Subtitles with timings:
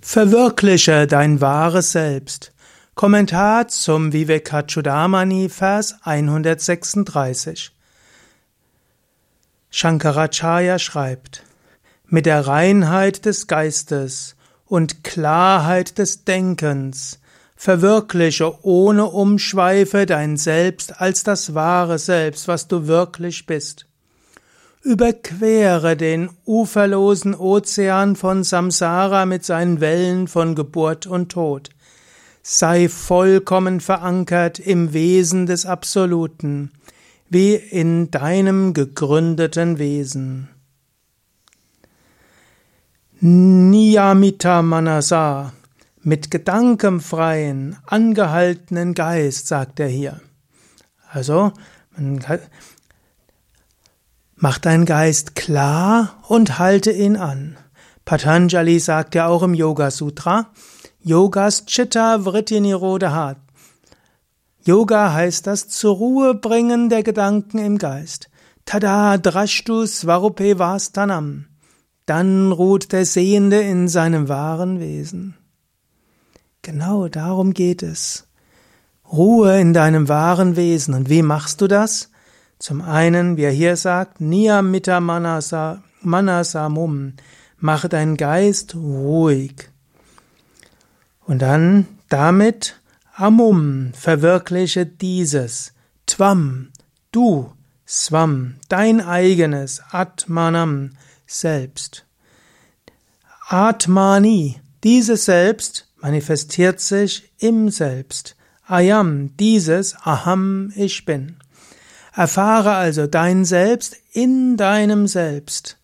[0.00, 2.52] Verwirkliche dein wahres Selbst.
[2.94, 7.72] Kommentar zum Vivekachudamani, Vers 136.
[9.70, 11.42] Shankaracharya schreibt,
[12.06, 17.20] mit der Reinheit des Geistes und Klarheit des Denkens
[17.56, 23.86] verwirkliche ohne Umschweife dein Selbst als das wahre Selbst, was du wirklich bist.
[24.86, 31.70] Überquere den uferlosen Ozean von Samsara mit seinen Wellen von Geburt und Tod.
[32.40, 36.70] Sei vollkommen verankert im Wesen des Absoluten,
[37.28, 40.50] wie in deinem gegründeten Wesen.
[43.18, 45.52] Niyamita Manasa,
[46.02, 50.20] mit gedankenfreien, angehaltenen Geist, sagt er hier.
[51.10, 51.52] Also,
[51.96, 52.20] man
[54.38, 57.56] Mach deinen Geist klar und halte ihn an.
[58.04, 60.50] Patanjali sagt ja auch im Yoga Sutra,
[61.00, 63.36] Yogas Chitta Vritti Nirodha.
[64.62, 68.28] Yoga heißt das zur Ruhe bringen der Gedanken im Geist.
[68.66, 71.46] Tada drashtu svarupe vastanam.
[72.04, 75.34] Dann ruht der Sehende in seinem wahren Wesen.
[76.60, 78.26] Genau darum geht es.
[79.10, 80.94] Ruhe in deinem wahren Wesen.
[80.94, 82.10] Und wie machst du das?
[82.58, 87.14] Zum einen, wie er hier sagt, Niyamita Manasa, Manasamum,
[87.58, 89.68] mache deinen Geist ruhig.
[91.20, 92.80] Und dann damit
[93.14, 95.72] Amum, verwirkliche dieses.
[96.06, 96.70] Tvam,
[97.12, 97.52] du,
[97.88, 100.92] Swam, dein eigenes, Atmanam,
[101.26, 102.04] Selbst.
[103.48, 108.36] Atmani, dieses Selbst manifestiert sich im Selbst.
[108.66, 111.36] Ayam, dieses Aham, ich bin.
[112.16, 115.76] Erfahre also dein Selbst in deinem Selbst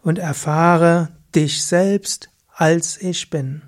[0.00, 3.62] und erfahre dich selbst als ich bin.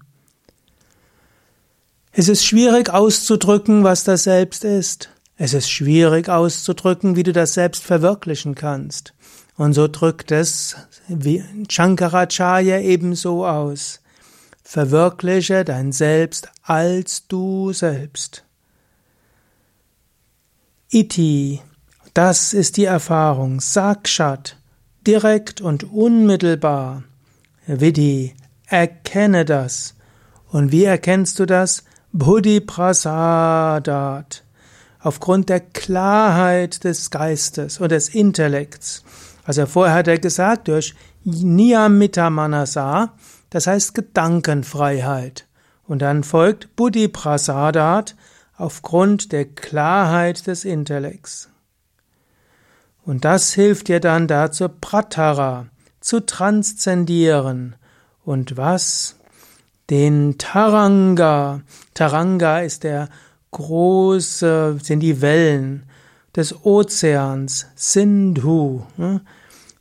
[2.13, 5.09] Es ist schwierig auszudrücken, was das Selbst ist.
[5.37, 9.13] Es ist schwierig auszudrücken, wie du das Selbst verwirklichen kannst.
[9.57, 10.77] Und so drückt es
[11.69, 14.03] Shankaracharya ebenso aus.
[14.63, 18.45] Verwirkliche dein Selbst als du selbst.
[20.91, 21.61] Iti
[22.15, 24.57] das ist die Erfahrung, Sakshat,
[25.07, 27.05] direkt und unmittelbar.
[27.67, 28.35] Vidhi,
[28.67, 29.95] erkenne das.
[30.49, 31.85] Und wie erkennst du das?
[32.13, 34.45] Buddhi Prasadat.
[35.01, 39.05] Aufgrund der Klarheit des Geistes und des Intellekts.
[39.45, 43.15] Also vorher hat er gesagt, durch Niyamita Manasa,
[43.51, 45.47] das heißt Gedankenfreiheit.
[45.85, 48.15] Und dann folgt Buddhi Prasadat
[48.57, 51.52] aufgrund der Klarheit des Intellekts.
[53.05, 55.67] Und das hilft dir dann dazu, Pratara
[56.01, 57.77] zu transzendieren.
[58.25, 59.17] Und was?
[59.91, 61.61] Den Taranga.
[61.95, 63.09] Taranga ist der
[63.51, 65.85] große, sind die Wellen
[66.35, 69.21] des Ozeans, Sindhu, hm,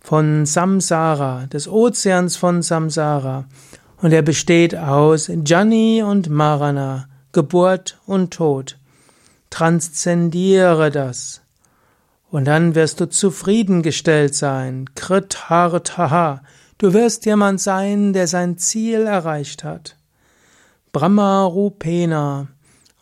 [0.02, 3.46] von Samsara, des Ozeans von Samsara.
[4.02, 8.78] Und er besteht aus Jani und Marana, Geburt und Tod.
[9.52, 11.41] Transzendiere das.
[12.32, 14.90] Und dann wirst du zufriedengestellt sein.
[14.96, 16.42] Krithartaha.
[16.78, 19.98] Du wirst jemand sein, der sein Ziel erreicht hat.
[20.94, 22.48] Brahma Rupena.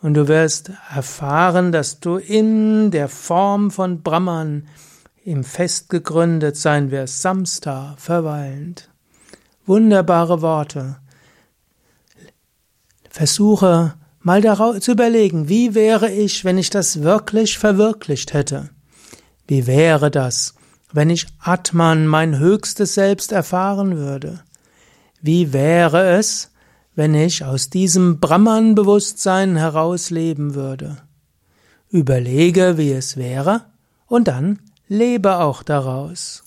[0.02, 4.66] Und du wirst erfahren, dass du in der Form von Brahman
[5.24, 7.22] im Fest gegründet sein wirst.
[7.22, 8.90] Samsta, verweilend.
[9.64, 10.96] Wunderbare Worte.
[13.08, 18.70] Versuche mal darauf zu überlegen, wie wäre ich, wenn ich das wirklich verwirklicht hätte?
[19.50, 20.54] Wie wäre das,
[20.92, 24.44] wenn ich Atman, mein höchstes Selbst, erfahren würde?
[25.20, 26.52] Wie wäre es,
[26.94, 30.98] wenn ich aus diesem Brahman-Bewusstsein heraus leben würde?
[31.88, 33.62] Überlege, wie es wäre,
[34.06, 36.44] und dann lebe auch daraus.